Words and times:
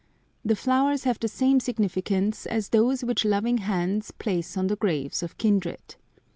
The 0.43 0.55
flowers 0.55 1.03
have 1.03 1.19
the 1.19 1.27
same 1.27 1.59
significance 1.59 2.47
as 2.47 2.69
those 2.69 3.03
which 3.03 3.23
loving 3.23 3.59
hands 3.59 4.09
place 4.09 4.57
on 4.57 4.65
the 4.65 4.75
graves 4.75 5.21
of 5.21 5.37
kindred. 5.37 5.95